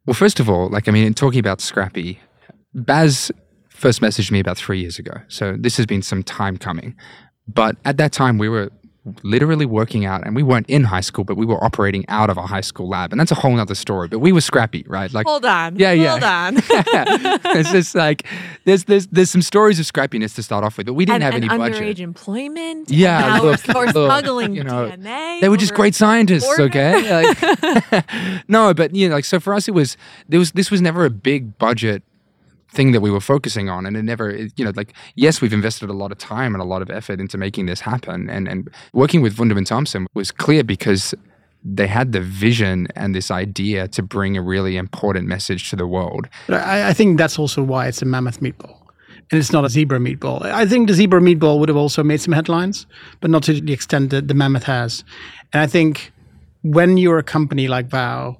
Well, 0.06 0.14
first 0.14 0.40
of 0.40 0.48
all, 0.48 0.68
like, 0.68 0.88
I 0.88 0.92
mean, 0.92 1.06
in 1.06 1.14
talking 1.14 1.40
about 1.40 1.60
Scrappy, 1.60 2.20
Bas 2.74 3.30
first 3.70 4.00
messaged 4.00 4.30
me 4.30 4.40
about 4.40 4.56
three 4.56 4.80
years 4.80 4.98
ago. 4.98 5.12
So 5.28 5.56
this 5.58 5.76
has 5.76 5.86
been 5.86 6.02
some 6.02 6.22
time 6.22 6.56
coming. 6.56 6.94
But 7.46 7.76
at 7.84 7.96
that 7.98 8.12
time, 8.12 8.38
we 8.38 8.48
were 8.48 8.70
literally 9.22 9.66
working 9.66 10.04
out, 10.06 10.24
and 10.26 10.34
we 10.34 10.42
weren't 10.42 10.68
in 10.68 10.84
high 10.84 11.00
school, 11.00 11.24
but 11.24 11.36
we 11.36 11.44
were 11.44 11.62
operating 11.62 12.04
out 12.08 12.30
of 12.30 12.38
a 12.38 12.46
high 12.46 12.62
school 12.62 12.88
lab. 12.88 13.12
And 13.12 13.20
that's 13.20 13.30
a 13.30 13.34
whole 13.34 13.58
other 13.60 13.74
story. 13.74 14.08
But 14.08 14.20
we 14.20 14.32
were 14.32 14.40
scrappy, 14.40 14.84
right? 14.88 15.12
Like, 15.12 15.26
Hold 15.26 15.44
on. 15.44 15.76
Yeah, 15.76 15.92
yeah. 15.92 16.10
Hold 16.10 16.24
on. 16.24 16.54
it's 17.56 17.70
just 17.70 17.94
like 17.94 18.26
there's 18.64 18.84
there's 18.84 19.06
there's 19.08 19.30
some 19.30 19.42
stories 19.42 19.78
of 19.78 19.86
scrappiness 19.86 20.34
to 20.36 20.42
start 20.42 20.64
off 20.64 20.78
with, 20.78 20.86
but 20.86 20.94
we 20.94 21.04
didn't 21.04 21.22
and, 21.22 21.24
have 21.24 21.34
and 21.34 21.44
any 21.44 21.74
underage 21.74 22.00
employment. 22.00 22.90
Yeah, 22.90 23.40
look, 23.40 23.60
we're 23.68 23.86
look, 23.86 23.90
smuggling 23.92 24.54
you 24.54 24.64
know, 24.64 24.90
DNA. 24.90 25.40
They 25.40 25.48
were 25.48 25.56
just 25.56 25.74
great 25.74 25.94
scientists, 25.94 26.44
border. 26.44 26.64
okay? 26.64 27.24
Like, 27.24 28.44
no, 28.48 28.72
but 28.72 28.94
you 28.94 29.08
know, 29.08 29.16
like 29.16 29.24
so 29.24 29.38
for 29.38 29.54
us, 29.54 29.68
it 29.68 29.72
was 29.72 29.96
there 30.28 30.38
was 30.38 30.52
this 30.52 30.70
was 30.70 30.80
never 30.80 31.04
a 31.04 31.10
big 31.10 31.58
budget 31.58 32.02
thing 32.74 32.92
that 32.92 33.00
we 33.00 33.10
were 33.10 33.20
focusing 33.20 33.68
on, 33.68 33.86
and 33.86 33.96
it 33.96 34.02
never, 34.02 34.30
it- 34.30 34.52
you 34.58 34.64
know, 34.64 34.72
like 34.76 34.92
yes, 35.14 35.40
we've 35.40 35.52
invested 35.52 35.88
a 35.90 35.92
lot 36.02 36.10
of 36.12 36.18
time 36.18 36.54
and 36.54 36.62
a 36.62 36.66
lot 36.74 36.82
of 36.82 36.90
effort 36.90 37.20
into 37.20 37.38
making 37.38 37.66
this 37.66 37.80
happen, 37.80 38.28
and 38.30 38.48
and 38.48 38.68
working 38.92 39.22
with 39.22 39.36
Wunderman 39.36 39.66
Thompson 39.66 40.06
was 40.14 40.30
clear 40.32 40.62
because 40.64 41.14
they 41.76 41.86
had 41.86 42.12
the 42.12 42.20
vision 42.20 42.86
and 42.94 43.14
this 43.14 43.30
idea 43.30 43.88
to 43.88 44.02
bring 44.02 44.36
a 44.36 44.42
really 44.42 44.76
important 44.76 45.26
message 45.26 45.70
to 45.70 45.76
the 45.76 45.86
world. 45.86 46.28
I, 46.48 46.90
I 46.90 46.92
think 46.92 47.16
that's 47.18 47.38
also 47.38 47.62
why 47.62 47.86
it's 47.88 48.02
a 48.02 48.04
mammoth 48.04 48.40
meatball. 48.40 48.76
And 49.30 49.38
it's 49.40 49.52
not 49.52 49.64
a 49.64 49.68
zebra 49.70 49.98
meatball. 49.98 50.42
I 50.42 50.66
think 50.66 50.88
the 50.88 50.94
zebra 50.94 51.20
meatball 51.20 51.58
would 51.58 51.70
have 51.70 51.78
also 51.78 52.02
made 52.02 52.20
some 52.20 52.34
headlines, 52.34 52.86
but 53.20 53.30
not 53.30 53.42
to 53.44 53.58
the 53.58 53.72
extent 53.72 54.10
that 54.10 54.28
the 54.28 54.34
mammoth 54.34 54.64
has. 54.64 55.04
And 55.54 55.62
I 55.62 55.66
think 55.66 56.12
when 56.60 56.98
you're 56.98 57.18
a 57.18 57.22
company 57.22 57.66
like 57.66 57.86
Vow, 57.88 58.36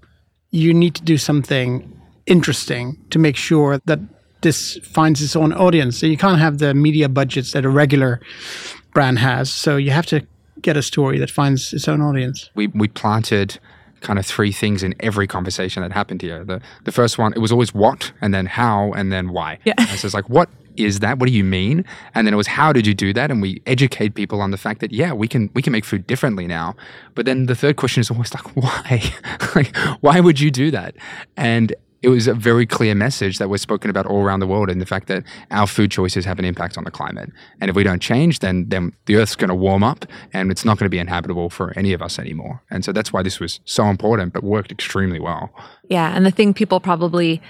you 0.50 0.74
need 0.74 0.94
to 0.96 1.02
do 1.02 1.16
something 1.16 1.90
interesting 2.26 2.98
to 3.10 3.18
make 3.18 3.36
sure 3.36 3.80
that 3.86 3.98
this 4.44 4.78
finds 4.84 5.20
its 5.20 5.34
own 5.34 5.52
audience. 5.52 5.98
So 5.98 6.06
you 6.06 6.16
can't 6.16 6.38
have 6.38 6.58
the 6.58 6.72
media 6.74 7.08
budgets 7.08 7.52
that 7.52 7.64
a 7.64 7.68
regular 7.68 8.20
brand 8.92 9.18
has. 9.18 9.52
So 9.52 9.76
you 9.76 9.90
have 9.90 10.06
to 10.06 10.24
get 10.60 10.76
a 10.76 10.82
story 10.82 11.18
that 11.18 11.30
finds 11.30 11.72
its 11.72 11.88
own 11.88 12.00
audience. 12.00 12.50
we 12.54 12.68
we 12.68 12.86
planted 12.86 13.58
kind 14.00 14.18
of 14.18 14.26
three 14.26 14.52
things 14.52 14.82
in 14.82 14.94
every 15.00 15.26
conversation 15.26 15.82
that 15.82 15.92
happened 15.92 16.22
here. 16.22 16.44
The 16.44 16.60
the 16.84 16.92
first 16.92 17.18
one 17.18 17.32
it 17.32 17.40
was 17.40 17.50
always 17.50 17.74
what, 17.74 18.12
and 18.20 18.32
then 18.32 18.46
how, 18.46 18.92
and 18.92 19.10
then 19.10 19.30
why. 19.30 19.58
Yeah. 19.64 19.74
And 19.78 19.98
so 19.98 20.06
it's 20.06 20.14
like 20.14 20.28
what 20.28 20.48
is 20.76 21.00
that? 21.00 21.18
What 21.18 21.26
do 21.26 21.32
you 21.32 21.44
mean? 21.44 21.84
And 22.14 22.26
then 22.26 22.34
it 22.34 22.36
was 22.36 22.46
how 22.46 22.72
did 22.72 22.86
you 22.86 22.94
do 22.94 23.12
that? 23.12 23.30
And 23.30 23.40
we 23.42 23.62
educate 23.66 24.14
people 24.14 24.40
on 24.40 24.50
the 24.50 24.58
fact 24.58 24.80
that 24.80 24.92
yeah, 24.92 25.12
we 25.12 25.26
can 25.26 25.50
we 25.54 25.62
can 25.62 25.72
make 25.72 25.84
food 25.84 26.06
differently 26.06 26.46
now. 26.46 26.76
But 27.14 27.26
then 27.26 27.46
the 27.46 27.56
third 27.56 27.76
question 27.76 28.00
is 28.00 28.10
always 28.10 28.32
like 28.34 28.56
why? 28.64 29.02
like 29.54 29.76
why 30.00 30.20
would 30.20 30.38
you 30.38 30.50
do 30.50 30.70
that? 30.70 30.94
And 31.36 31.74
it 32.04 32.08
was 32.08 32.26
a 32.26 32.34
very 32.34 32.66
clear 32.66 32.94
message 32.94 33.38
that 33.38 33.48
was 33.48 33.62
spoken 33.62 33.88
about 33.88 34.04
all 34.04 34.22
around 34.22 34.40
the 34.40 34.46
world 34.46 34.68
and 34.68 34.78
the 34.78 34.86
fact 34.86 35.08
that 35.08 35.24
our 35.50 35.66
food 35.66 35.90
choices 35.90 36.26
have 36.26 36.38
an 36.38 36.44
impact 36.44 36.76
on 36.76 36.84
the 36.84 36.90
climate. 36.90 37.30
And 37.62 37.70
if 37.70 37.76
we 37.76 37.82
don't 37.82 38.02
change, 38.02 38.40
then, 38.40 38.68
then 38.68 38.92
the 39.06 39.16
Earth's 39.16 39.34
going 39.34 39.48
to 39.48 39.54
warm 39.54 39.82
up 39.82 40.04
and 40.34 40.50
it's 40.50 40.66
not 40.66 40.78
going 40.78 40.84
to 40.84 40.90
be 40.90 40.98
inhabitable 40.98 41.48
for 41.48 41.72
any 41.78 41.94
of 41.94 42.02
us 42.02 42.18
anymore. 42.18 42.62
And 42.70 42.84
so 42.84 42.92
that's 42.92 43.10
why 43.10 43.22
this 43.22 43.40
was 43.40 43.60
so 43.64 43.86
important, 43.86 44.34
but 44.34 44.44
worked 44.44 44.70
extremely 44.70 45.18
well. 45.18 45.50
Yeah. 45.88 46.14
And 46.14 46.26
the 46.26 46.30
thing 46.30 46.52
people 46.52 46.78
probably 46.78 47.40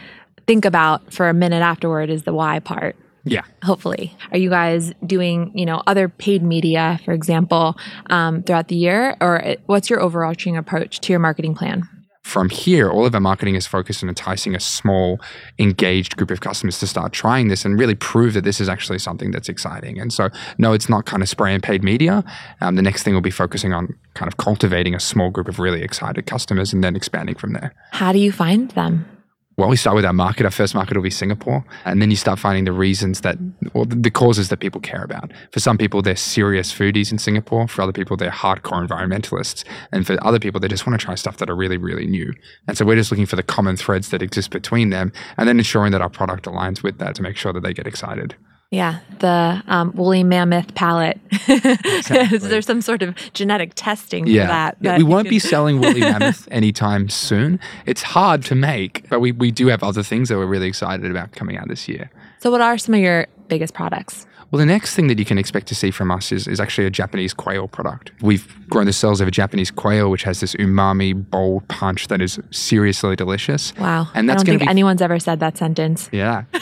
think 0.47 0.65
about 0.65 1.13
for 1.13 1.29
a 1.29 1.35
minute 1.35 1.63
afterward 1.63 2.09
is 2.09 2.23
the 2.23 2.33
why 2.33 2.61
part. 2.61 2.95
Yeah. 3.25 3.43
Hopefully, 3.65 4.15
are 4.31 4.39
you 4.39 4.51
guys 4.51 4.93
doing 5.05 5.51
you 5.55 5.65
know 5.65 5.83
other 5.87 6.11
paid 6.11 6.43
media, 6.43 7.01
for 7.07 7.13
example, 7.13 7.75
um, 8.11 8.43
throughout 8.43 8.69
the 8.69 8.77
year, 8.77 9.17
or 9.19 9.43
uh, 9.43 9.55
what's 9.65 9.89
your 9.89 10.01
overarching 10.01 10.59
approach 10.59 11.01
to 11.01 11.13
your 11.13 11.21
marketing 11.21 11.55
plan? 11.55 11.89
From 12.25 12.49
here, 12.49 12.91
all 12.91 13.05
of 13.05 13.15
our 13.15 13.21
marketing 13.21 13.55
is 13.55 13.67
focused 13.67 14.03
on 14.03 14.09
enticing 14.09 14.55
a 14.55 14.61
small, 14.61 15.21
engaged 15.59 16.17
group 16.17 16.31
of 16.31 16.41
customers 16.41 16.81
to 16.81 16.87
start 16.87 17.13
trying 17.13 17.49
this 17.49 17.67
and 17.67 17.79
really 17.79 17.95
prove 17.95 18.33
that 18.33 18.45
this 18.45 18.61
is 18.61 18.69
actually 18.69 18.99
something 18.99 19.31
that's 19.31 19.51
exciting. 19.51 20.01
And 20.01 20.11
so, 20.11 20.31
no, 20.57 20.73
it's 20.73 20.89
not 20.89 21.05
kind 21.05 21.23
of 21.23 21.29
spray 21.29 21.53
and 21.53 21.63
paid 21.63 21.85
media. 21.85 22.25
Um, 22.63 22.77
the 22.77 22.83
next 22.83 23.03
thing 23.03 23.13
we'll 23.13 23.21
be 23.21 23.31
focusing 23.31 23.75
on 23.75 23.95
kind 24.15 24.27
of 24.27 24.39
cultivating 24.39 24.95
a 24.95 25.01
small 25.01 25.31
group 25.31 25.49
of 25.49 25.59
really 25.59 25.83
excited 25.83 26.25
customers 26.27 26.73
and 26.73 26.83
then 26.83 26.97
expanding 26.97 27.35
from 27.35 27.53
there. 27.53 27.75
How 27.91 28.11
do 28.11 28.19
you 28.19 28.33
find 28.33 28.71
them? 28.71 29.07
Well, 29.57 29.69
we 29.69 29.77
start 29.77 29.95
with 29.95 30.05
our 30.05 30.13
market. 30.13 30.45
Our 30.45 30.51
first 30.51 30.75
market 30.75 30.97
will 30.97 31.05
be 31.05 31.11
Singapore. 31.11 31.65
And 31.85 32.03
then 32.03 32.11
you 32.11 32.17
start 32.17 32.39
finding 32.39 32.65
the 32.65 32.73
reasons 32.73 33.21
that, 33.21 33.39
or 33.73 33.87
the 33.87 34.11
causes 34.11 34.49
that 34.49 34.59
people 34.59 34.81
care 34.81 35.05
about. 35.05 35.33
For 35.53 35.61
some 35.61 35.79
people, 35.79 36.03
they're 36.03 36.17
serious 36.17 36.73
foodies 36.73 37.13
in 37.13 37.19
Singapore. 37.19 37.69
For 37.69 37.83
other 37.83 37.93
people, 37.93 38.17
they're 38.17 38.31
hardcore 38.31 38.87
environmentalists. 38.87 39.65
And 39.93 40.07
for 40.07 40.23
other 40.25 40.41
people, 40.41 40.61
they 40.61 40.69
just 40.69 40.87
want 40.87 40.99
to 40.99 41.05
try 41.05 41.15
stuff 41.15 41.37
that 41.37 41.49
are 41.49 41.57
really, 41.57 41.77
really 41.77 42.07
new. 42.07 42.33
And 42.67 42.77
so 42.77 42.85
we're 42.85 42.97
just 42.97 43.13
looking 43.13 43.27
for 43.27 43.37
the 43.37 43.43
common 43.43 43.77
threads 43.77 44.09
that 44.11 44.23
exist 44.23 44.51
between 44.51 44.91
them 44.91 45.13
and 45.37 45.49
then 45.49 45.59
ensuring 45.59 45.93
that 45.93 46.03
our 46.03 46.11
product 46.11 46.47
aligns 46.47 46.83
with 46.83 46.99
that 46.99 47.15
to 47.15 47.23
make 47.23 47.37
sure 47.37 47.53
that 47.53 47.63
they 47.63 47.73
get 47.73 47.87
excited. 47.87 48.35
Yeah, 48.75 48.99
the 49.21 49.63
um, 49.69 49.93
woolly 49.95 50.25
mammoth 50.25 50.75
palette. 50.75 51.21
Is 51.49 52.43
there 52.43 52.63
some 52.63 52.81
sort 52.83 53.03
of 53.03 53.15
genetic 53.33 53.73
testing 53.75 54.27
Yeah. 54.27 54.43
for 54.43 54.49
that? 54.49 54.77
Yeah, 54.81 54.91
that 54.93 54.99
we 54.99 55.05
won't 55.05 55.27
could- 55.27 55.31
be 55.31 55.39
selling 55.55 55.81
woolly 55.81 56.01
mammoth 56.01 56.49
anytime 56.51 57.09
soon. 57.09 57.61
It's 57.87 58.03
hard 58.03 58.43
to 58.47 58.55
make, 58.55 59.09
but 59.09 59.21
we, 59.21 59.33
we 59.33 59.51
do 59.51 59.69
have 59.69 59.83
other 59.83 60.03
things 60.03 60.29
that 60.29 60.37
we're 60.37 60.47
really 60.47 60.67
excited 60.69 61.11
about 61.11 61.33
coming 61.33 61.57
out 61.57 61.69
this 61.69 61.89
year. 61.89 62.11
So, 62.41 62.51
what 62.51 62.61
are 62.61 62.77
some 62.77 62.95
of 62.95 63.01
your 63.01 63.27
biggest 63.49 63.75
products? 63.75 64.27
Well, 64.51 64.59
the 64.61 64.67
next 64.67 64.95
thing 64.95 65.09
that 65.09 65.19
you 65.19 65.25
can 65.25 65.39
expect 65.39 65.67
to 65.69 65.75
see 65.75 65.91
from 65.91 66.11
us 66.11 66.31
is, 66.31 66.47
is 66.47 66.61
actually 66.61 66.87
a 66.87 66.91
Japanese 66.91 67.35
quail 67.35 67.67
product. 67.67 68.13
We've 68.21 68.47
grown 68.69 68.87
the 68.87 68.93
cells 68.93 69.21
of 69.21 69.27
a 69.27 69.31
Japanese 69.31 69.71
quail, 69.71 70.11
which 70.11 70.23
has 70.23 70.41
this 70.41 70.55
umami, 70.57 71.13
bold 71.29 71.67
punch 71.69 72.07
that 72.09 72.21
is 72.21 72.39
seriously 72.51 73.17
delicious. 73.17 73.75
Wow, 73.77 74.09
And 74.15 74.29
that's 74.29 74.43
I 74.43 74.45
don't 74.45 74.53
think 74.59 74.63
be. 74.63 74.69
anyone's 74.69 75.03
ever 75.03 75.19
said 75.19 75.41
that 75.41 75.57
sentence. 75.59 76.09
yeah. 76.13 76.45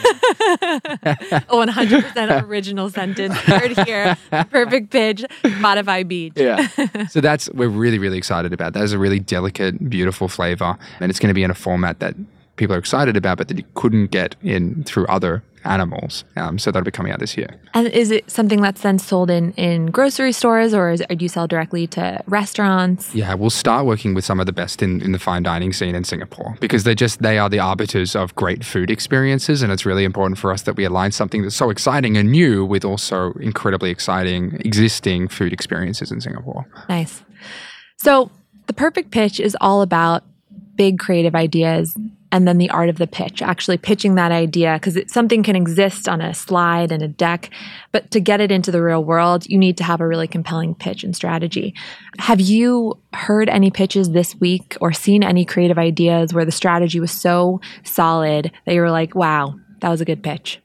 Oh, 1.49 1.65
100% 1.67 2.43
original 2.45 2.89
sentence. 2.91 3.35
Heard 3.37 3.77
here. 3.87 4.17
Perfect 4.51 4.91
pitch. 4.91 5.25
Spotify 5.43 6.07
Beach. 6.07 6.33
Yeah. 6.37 6.67
so 7.09 7.21
that's, 7.21 7.51
we're 7.51 7.69
really, 7.69 7.99
really 7.99 8.19
excited 8.19 8.53
about. 8.53 8.73
That 8.73 8.85
is 8.85 8.93
a 8.93 8.99
really 8.99 9.19
delicate, 9.19 9.91
beautiful 9.91 10.29
flavor. 10.29 10.77
And 11.01 11.11
it's 11.11 11.19
going 11.19 11.29
to 11.29 11.35
be 11.35 11.43
in 11.43 11.51
a 11.51 11.55
format 11.55 12.01
that 12.01 12.15
people 12.57 12.75
are 12.75 12.79
excited 12.79 13.17
about, 13.17 13.39
but 13.39 13.49
that 13.49 13.59
you 13.59 13.65
couldn't 13.75 14.07
get 14.11 14.37
in 14.43 14.85
through 14.85 15.07
other 15.07 15.43
animals. 15.65 16.25
Um, 16.37 16.59
so 16.59 16.71
that'll 16.71 16.85
be 16.85 16.91
coming 16.91 17.13
out 17.13 17.21
this 17.21 17.37
year. 17.37 17.59
And 17.75 17.89
is 17.89 18.11
it 18.11 18.31
something 18.31 18.61
that's 18.61 18.83
then 18.83 18.99
sold 18.99 19.31
in, 19.31 19.53
in 19.53 19.87
grocery 19.87 20.33
stores 20.33 20.75
or 20.75 20.91
is 20.91 21.01
it, 21.01 21.19
do 21.19 21.25
you 21.25 21.29
sell 21.29 21.47
directly 21.47 21.87
to 21.89 22.23
restaurants? 22.27 23.15
Yeah, 23.15 23.35
we'll 23.35 23.51
start 23.51 23.87
working 23.87 24.15
with 24.15 24.25
some 24.25 24.41
of 24.41 24.47
the 24.47 24.53
best 24.53 24.83
in, 24.83 25.01
in 25.03 25.13
the 25.13 25.19
fine 25.19 25.43
dining 25.43 25.73
scene 25.73 25.95
in 25.95 26.05
Singapore 26.05 26.57
because 26.61 26.85
they're 26.85 26.95
just 26.95 27.23
they 27.23 27.39
are 27.39 27.49
the 27.49 27.59
arbiters 27.59 28.17
of 28.17 28.35
great 28.35 28.65
food 28.65 28.91
experiences, 28.91 29.63
and 29.63 29.73
it's 29.73 29.87
really 29.87 30.05
important 30.05 30.39
for 30.39 30.53
us 30.53 30.63
that 30.63 30.77
we 30.77 30.85
align 30.85 31.13
something 31.13 31.43
that's 31.43 31.57
so 31.57 31.71
exciting 31.71 32.17
and 32.17 32.31
new 32.31 32.65
with 32.65 32.85
also 32.85 33.33
incredibly 33.35 33.91
exciting 33.91 34.61
existing 34.65 35.29
food 35.29 35.53
experiences 35.53 36.11
in 36.11 36.21
Singapore. 36.21 36.67
Nice. 36.89 37.23
So, 37.97 38.31
the 38.67 38.73
perfect 38.73 39.11
pitch 39.11 39.39
is 39.41 39.57
all 39.61 39.83
about 39.83 40.25
big 40.77 40.99
creative 40.99 41.35
ideas 41.35 41.97
and 42.33 42.49
then 42.49 42.57
the 42.57 42.71
art 42.71 42.89
of 42.89 42.97
the 42.97 43.07
pitch, 43.07 43.43
actually 43.43 43.77
pitching 43.77 44.15
that 44.15 44.33
idea 44.33 44.81
because 44.81 44.99
something 45.13 45.43
can 45.43 45.55
exist 45.55 46.09
on 46.09 46.23
a 46.23 46.33
slide 46.33 46.91
and 46.91 47.03
a 47.03 47.09
deck, 47.09 47.51
but 47.93 48.11
to 48.11 48.21
get 48.21 48.41
it 48.41 48.51
into 48.51 48.73
the 48.73 48.83
real 48.83 49.05
world, 49.05 49.47
you 49.47 49.59
need 49.59 49.77
to 49.77 49.85
have 49.85 50.01
a 50.01 50.07
really 50.07 50.27
compelling 50.27 50.75
pitch 50.75 51.05
and 51.05 51.15
strategy. 51.15 51.75
Have 52.19 52.41
you 52.41 52.99
heard 53.13 53.51
any 53.51 53.71
pitches 53.71 54.11
this 54.11 54.35
week 54.37 54.79
or 54.81 54.93
seen 54.93 55.23
any 55.23 55.45
creative 55.45 55.79
ideas 55.79 56.33
where 56.33 56.47
the 56.47 56.51
strategy 56.51 56.99
was 56.99 57.13
so 57.13 57.61
solid 57.85 58.51
that 58.65 58.75
you 58.75 58.81
were 58.81 58.91
like, 58.91 59.15
wow, 59.15 59.55
that 59.81 59.91
was 59.91 60.01
a 60.01 60.07
good 60.07 60.23
pitch? 60.23 60.59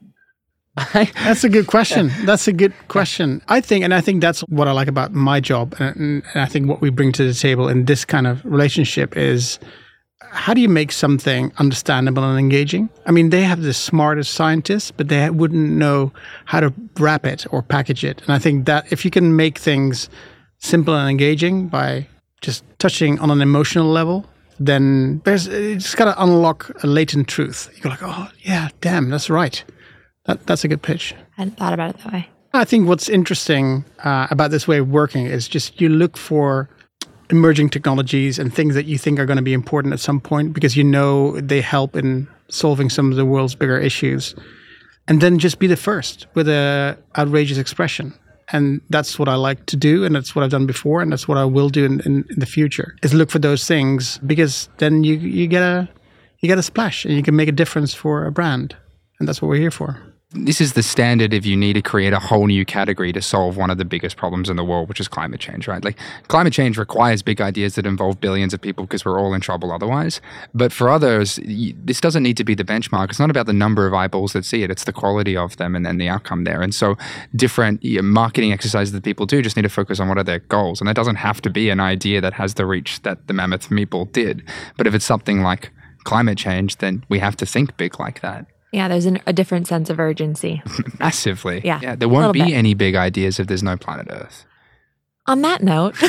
That's 0.94 1.44
a 1.44 1.48
good 1.48 1.66
question. 1.66 2.10
That's 2.24 2.48
a 2.48 2.52
good 2.52 2.72
question. 2.86 3.42
I 3.48 3.60
think, 3.60 3.84
and 3.84 3.92
I 3.92 4.00
think 4.00 4.20
that's 4.20 4.42
what 4.42 4.68
I 4.68 4.70
like 4.70 4.86
about 4.86 5.12
my 5.12 5.40
job, 5.40 5.74
and, 5.80 6.22
and 6.22 6.40
I 6.42 6.46
think 6.46 6.68
what 6.68 6.80
we 6.80 6.88
bring 6.88 7.10
to 7.12 7.24
the 7.24 7.34
table 7.34 7.68
in 7.68 7.86
this 7.86 8.04
kind 8.04 8.28
of 8.28 8.44
relationship 8.44 9.16
is 9.16 9.58
how 10.20 10.52
do 10.52 10.60
you 10.60 10.68
make 10.68 10.92
something 10.92 11.52
understandable 11.58 12.24
and 12.24 12.38
engaging? 12.38 12.88
I 13.06 13.12
mean, 13.12 13.30
they 13.30 13.42
have 13.42 13.62
the 13.62 13.72
smartest 13.72 14.32
scientists, 14.32 14.90
but 14.90 15.08
they 15.08 15.30
wouldn't 15.30 15.70
know 15.70 16.12
how 16.44 16.60
to 16.60 16.72
wrap 16.98 17.24
it 17.24 17.46
or 17.50 17.62
package 17.62 18.04
it. 18.04 18.20
And 18.22 18.32
I 18.32 18.38
think 18.38 18.66
that 18.66 18.90
if 18.92 19.04
you 19.04 19.10
can 19.10 19.36
make 19.36 19.58
things 19.58 20.08
simple 20.58 20.94
and 20.94 21.08
engaging 21.08 21.68
by 21.68 22.06
just 22.40 22.64
touching 22.78 23.18
on 23.20 23.30
an 23.30 23.40
emotional 23.40 23.86
level, 23.86 24.26
then 24.58 25.20
there's 25.24 25.46
it's 25.46 25.94
got 25.94 26.06
to 26.06 26.22
unlock 26.22 26.70
a 26.82 26.86
latent 26.86 27.28
truth. 27.28 27.70
You 27.76 27.82
go 27.82 27.88
like, 27.90 28.02
oh 28.02 28.28
yeah, 28.40 28.68
damn, 28.80 29.10
that's 29.10 29.30
right. 29.30 29.62
That, 30.24 30.46
that's 30.46 30.64
a 30.64 30.68
good 30.68 30.82
pitch. 30.82 31.14
I 31.36 31.42
hadn't 31.42 31.56
thought 31.56 31.72
about 31.72 31.90
it 31.90 31.98
that 32.02 32.12
way. 32.12 32.28
I 32.52 32.64
think 32.64 32.88
what's 32.88 33.08
interesting 33.08 33.84
uh, 34.04 34.26
about 34.30 34.50
this 34.50 34.66
way 34.66 34.78
of 34.78 34.88
working 34.88 35.26
is 35.26 35.48
just 35.48 35.80
you 35.80 35.88
look 35.88 36.16
for 36.16 36.68
emerging 37.30 37.70
technologies 37.70 38.38
and 38.38 38.52
things 38.52 38.74
that 38.74 38.86
you 38.86 38.98
think 38.98 39.18
are 39.18 39.26
going 39.26 39.36
to 39.36 39.42
be 39.42 39.52
important 39.52 39.92
at 39.92 40.00
some 40.00 40.20
point 40.20 40.52
because 40.52 40.76
you 40.76 40.84
know 40.84 41.38
they 41.40 41.60
help 41.60 41.96
in 41.96 42.28
solving 42.48 42.90
some 42.90 43.10
of 43.10 43.16
the 43.16 43.24
world's 43.24 43.54
bigger 43.54 43.78
issues. 43.78 44.34
And 45.06 45.20
then 45.20 45.38
just 45.38 45.58
be 45.58 45.66
the 45.66 45.76
first 45.76 46.26
with 46.34 46.48
a 46.48 46.98
outrageous 47.16 47.58
expression. 47.58 48.12
And 48.50 48.80
that's 48.88 49.18
what 49.18 49.28
I 49.28 49.34
like 49.34 49.66
to 49.66 49.76
do, 49.76 50.04
and 50.04 50.14
that's 50.14 50.34
what 50.34 50.42
I've 50.42 50.50
done 50.50 50.66
before, 50.66 51.02
and 51.02 51.12
that's 51.12 51.28
what 51.28 51.36
I 51.36 51.44
will 51.44 51.68
do 51.68 51.84
in, 51.84 52.00
in, 52.00 52.24
in 52.30 52.38
the 52.38 52.46
future. 52.46 52.96
Is 53.02 53.12
look 53.12 53.30
for 53.30 53.38
those 53.38 53.66
things 53.66 54.18
because 54.26 54.70
then 54.78 55.04
you 55.04 55.16
you 55.16 55.46
get 55.46 55.62
a 55.62 55.86
you 56.38 56.48
get 56.48 56.56
a 56.56 56.62
splash, 56.62 57.04
and 57.04 57.14
you 57.14 57.22
can 57.22 57.36
make 57.36 57.50
a 57.50 57.52
difference 57.52 57.92
for 57.92 58.24
a 58.24 58.32
brand, 58.32 58.74
and 59.18 59.28
that's 59.28 59.42
what 59.42 59.48
we're 59.48 59.60
here 59.60 59.70
for. 59.70 60.02
This 60.32 60.60
is 60.60 60.74
the 60.74 60.82
standard 60.82 61.32
if 61.32 61.46
you 61.46 61.56
need 61.56 61.72
to 61.72 61.80
create 61.80 62.12
a 62.12 62.18
whole 62.18 62.48
new 62.48 62.66
category 62.66 63.14
to 63.14 63.22
solve 63.22 63.56
one 63.56 63.70
of 63.70 63.78
the 63.78 63.84
biggest 63.86 64.18
problems 64.18 64.50
in 64.50 64.56
the 64.56 64.64
world, 64.64 64.86
which 64.86 65.00
is 65.00 65.08
climate 65.08 65.40
change, 65.40 65.66
right? 65.66 65.82
Like 65.82 65.98
climate 66.28 66.52
change 66.52 66.76
requires 66.76 67.22
big 67.22 67.40
ideas 67.40 67.76
that 67.76 67.86
involve 67.86 68.20
billions 68.20 68.52
of 68.52 68.60
people 68.60 68.84
because 68.84 69.06
we're 69.06 69.18
all 69.18 69.32
in 69.32 69.40
trouble 69.40 69.72
otherwise. 69.72 70.20
But 70.52 70.70
for 70.70 70.90
others, 70.90 71.40
this 71.42 72.02
doesn't 72.02 72.22
need 72.22 72.36
to 72.36 72.44
be 72.44 72.54
the 72.54 72.62
benchmark. 72.62 73.08
It's 73.08 73.18
not 73.18 73.30
about 73.30 73.46
the 73.46 73.54
number 73.54 73.86
of 73.86 73.94
eyeballs 73.94 74.34
that 74.34 74.44
see 74.44 74.62
it, 74.62 74.70
it's 74.70 74.84
the 74.84 74.92
quality 74.92 75.34
of 75.34 75.56
them 75.56 75.74
and 75.74 75.86
then 75.86 75.96
the 75.96 76.10
outcome 76.10 76.44
there. 76.44 76.60
And 76.60 76.74
so 76.74 76.98
different 77.34 77.82
you 77.82 78.02
know, 78.02 78.02
marketing 78.02 78.52
exercises 78.52 78.92
that 78.92 79.04
people 79.04 79.24
do 79.24 79.40
just 79.40 79.56
need 79.56 79.62
to 79.62 79.70
focus 79.70 79.98
on 79.98 80.08
what 80.08 80.18
are 80.18 80.24
their 80.24 80.40
goals. 80.40 80.78
And 80.78 80.88
that 80.88 80.96
doesn't 80.96 81.16
have 81.16 81.40
to 81.40 81.48
be 81.48 81.70
an 81.70 81.80
idea 81.80 82.20
that 82.20 82.34
has 82.34 82.52
the 82.52 82.66
reach 82.66 83.00
that 83.00 83.28
the 83.28 83.32
mammoth 83.32 83.70
meatball 83.70 84.12
did. 84.12 84.46
But 84.76 84.86
if 84.86 84.92
it's 84.92 85.06
something 85.06 85.40
like 85.40 85.70
climate 86.04 86.36
change, 86.36 86.76
then 86.76 87.02
we 87.08 87.18
have 87.18 87.36
to 87.38 87.46
think 87.46 87.78
big 87.78 87.98
like 87.98 88.20
that. 88.20 88.44
Yeah, 88.72 88.88
there's 88.88 89.06
an, 89.06 89.20
a 89.26 89.32
different 89.32 89.66
sense 89.66 89.88
of 89.90 89.98
urgency. 89.98 90.62
Massively. 90.98 91.62
Yeah, 91.64 91.80
Yeah. 91.82 91.96
There 91.96 92.08
won't 92.08 92.32
be 92.34 92.42
bit. 92.42 92.52
any 92.52 92.74
big 92.74 92.94
ideas 92.94 93.40
if 93.40 93.46
there's 93.46 93.62
no 93.62 93.76
planet 93.76 94.06
Earth. 94.10 94.44
On 95.26 95.42
that 95.42 95.62
note, 95.62 95.94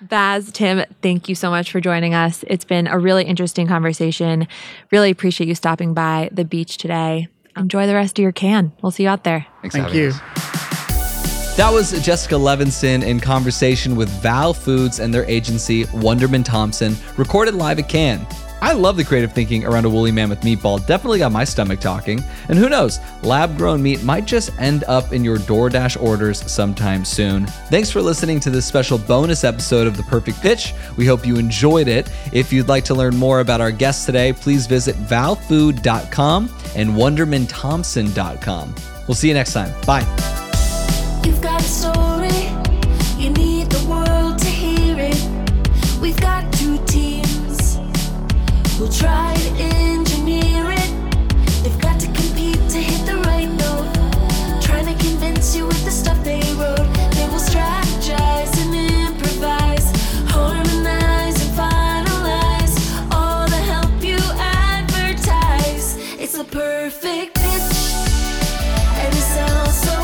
Bas, 0.02 0.52
Tim, 0.52 0.84
thank 1.02 1.30
you 1.30 1.34
so 1.34 1.48
much 1.48 1.72
for 1.72 1.80
joining 1.80 2.12
us. 2.14 2.44
It's 2.46 2.66
been 2.66 2.86
a 2.86 2.98
really 2.98 3.24
interesting 3.24 3.66
conversation. 3.66 4.46
Really 4.92 5.10
appreciate 5.10 5.46
you 5.48 5.54
stopping 5.54 5.94
by 5.94 6.28
the 6.30 6.44
beach 6.44 6.76
today. 6.76 7.28
Enjoy 7.56 7.86
the 7.86 7.94
rest 7.94 8.18
of 8.18 8.22
your 8.22 8.32
Cannes. 8.32 8.72
We'll 8.82 8.92
see 8.92 9.04
you 9.04 9.08
out 9.08 9.24
there. 9.24 9.46
Thanks 9.62 9.76
Thank 9.76 9.94
you. 9.94 10.08
us. 10.08 11.56
That 11.56 11.70
was 11.72 11.92
Jessica 12.04 12.34
Levinson 12.34 13.02
in 13.02 13.18
conversation 13.20 13.96
with 13.96 14.10
Vow 14.22 14.52
Foods 14.52 14.98
and 14.98 15.14
their 15.14 15.24
agency, 15.24 15.84
Wunderman 15.84 16.44
Thompson, 16.44 16.96
recorded 17.16 17.54
live 17.54 17.78
at 17.78 17.88
Cannes. 17.88 18.26
I 18.64 18.72
love 18.72 18.96
the 18.96 19.04
creative 19.04 19.30
thinking 19.30 19.66
around 19.66 19.84
a 19.84 19.90
woolly 19.90 20.10
mammoth 20.10 20.40
meatball. 20.40 20.84
Definitely 20.86 21.18
got 21.18 21.32
my 21.32 21.44
stomach 21.44 21.80
talking. 21.80 22.24
And 22.48 22.58
who 22.58 22.70
knows, 22.70 22.98
lab 23.22 23.58
grown 23.58 23.82
meat 23.82 24.02
might 24.02 24.24
just 24.24 24.58
end 24.58 24.84
up 24.84 25.12
in 25.12 25.22
your 25.22 25.36
DoorDash 25.36 26.02
orders 26.02 26.50
sometime 26.50 27.04
soon. 27.04 27.44
Thanks 27.68 27.90
for 27.90 28.00
listening 28.00 28.40
to 28.40 28.48
this 28.48 28.64
special 28.64 28.96
bonus 28.96 29.44
episode 29.44 29.86
of 29.86 29.98
The 29.98 30.02
Perfect 30.04 30.40
Pitch. 30.40 30.72
We 30.96 31.04
hope 31.04 31.26
you 31.26 31.36
enjoyed 31.36 31.88
it. 31.88 32.10
If 32.32 32.54
you'd 32.54 32.68
like 32.68 32.84
to 32.84 32.94
learn 32.94 33.14
more 33.16 33.40
about 33.40 33.60
our 33.60 33.70
guests 33.70 34.06
today, 34.06 34.32
please 34.32 34.66
visit 34.66 34.96
vowfood.com 34.96 36.48
and 36.74 36.90
wundermanthompson.com. 36.90 38.74
We'll 39.06 39.14
see 39.14 39.28
you 39.28 39.34
next 39.34 39.52
time. 39.52 39.78
Bye. 39.84 40.04
Perfect 66.54 67.34
pitch, 67.34 67.94
and 69.02 69.12
it 69.12 69.26
sounds 69.34 69.74
so 69.74 70.03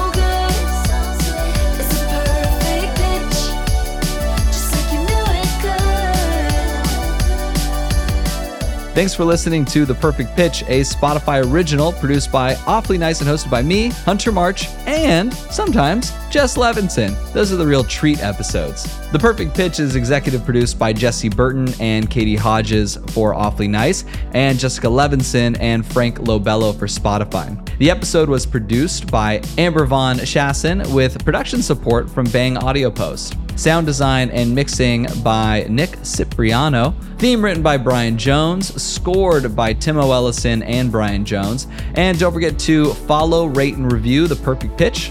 Thanks 8.92 9.14
for 9.14 9.24
listening 9.24 9.64
to 9.66 9.86
The 9.86 9.94
Perfect 9.94 10.34
Pitch, 10.34 10.62
a 10.62 10.80
Spotify 10.80 11.48
original 11.48 11.92
produced 11.92 12.32
by 12.32 12.56
Awfully 12.66 12.98
Nice 12.98 13.20
and 13.20 13.30
hosted 13.30 13.48
by 13.48 13.62
me, 13.62 13.90
Hunter 13.90 14.32
March, 14.32 14.66
and 14.84 15.32
sometimes 15.32 16.12
Jess 16.30 16.56
Levinson. 16.56 17.32
Those 17.32 17.52
are 17.52 17.56
the 17.56 17.66
real 17.66 17.82
treat 17.82 18.22
episodes. 18.22 18.86
The 19.10 19.18
Perfect 19.18 19.52
Pitch 19.52 19.80
is 19.80 19.96
executive 19.96 20.44
produced 20.44 20.78
by 20.78 20.92
Jesse 20.92 21.28
Burton 21.28 21.74
and 21.80 22.08
Katie 22.08 22.36
Hodges 22.36 22.96
for 23.08 23.34
Awfully 23.34 23.66
Nice, 23.66 24.04
and 24.32 24.56
Jessica 24.56 24.86
Levinson 24.86 25.56
and 25.58 25.84
Frank 25.84 26.18
Lobello 26.20 26.72
for 26.78 26.86
Spotify. 26.86 27.58
The 27.78 27.90
episode 27.90 28.28
was 28.28 28.46
produced 28.46 29.10
by 29.10 29.42
Amber 29.58 29.84
Von 29.86 30.18
Chasson 30.18 30.94
with 30.94 31.24
production 31.24 31.62
support 31.62 32.08
from 32.08 32.26
Bang 32.26 32.56
Audio 32.56 32.92
Post. 32.92 33.36
Sound 33.56 33.84
design 33.86 34.30
and 34.30 34.54
mixing 34.54 35.08
by 35.24 35.66
Nick 35.68 35.98
Cipriano. 36.04 36.94
Theme 37.18 37.44
written 37.44 37.62
by 37.62 37.76
Brian 37.76 38.16
Jones, 38.16 38.80
scored 38.80 39.56
by 39.56 39.74
Timo 39.74 40.04
Ellison 40.04 40.62
and 40.62 40.92
Brian 40.92 41.24
Jones. 41.24 41.66
And 41.94 42.16
don't 42.20 42.32
forget 42.32 42.56
to 42.60 42.94
follow, 42.94 43.46
rate, 43.46 43.74
and 43.74 43.90
review 43.90 44.28
The 44.28 44.36
Perfect 44.36 44.78
Pitch 44.78 45.10